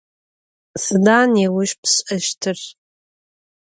[0.83, 2.59] Sıda nêuş pş'eştır?